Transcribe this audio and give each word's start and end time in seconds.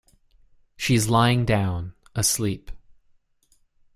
She's 0.77 1.09
lying 1.09 1.45
down, 1.45 1.93
asleep. 2.15 2.71